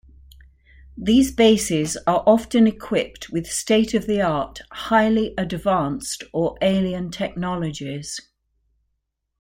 [0.97, 8.19] These bases are often equipped with state-of-the-art, highly advanced, or alien technologies.